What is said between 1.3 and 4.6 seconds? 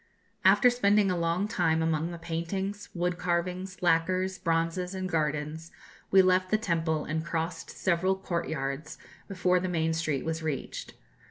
time among the paintings, wood carvings, lacquers,